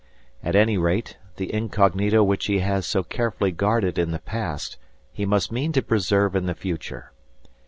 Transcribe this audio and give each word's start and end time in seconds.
At 0.43 0.55
any 0.55 0.79
rate, 0.79 1.17
the 1.35 1.53
incognito 1.53 2.23
which 2.23 2.47
he 2.47 2.57
has 2.57 2.87
so 2.87 3.03
carefully 3.03 3.51
guarded 3.51 3.99
in 3.99 4.09
the 4.09 4.17
past 4.17 4.77
he 5.13 5.27
must 5.27 5.51
mean 5.51 5.71
to 5.73 5.83
preserve 5.83 6.35
in 6.35 6.47
the 6.47 6.55
future. 6.55 7.11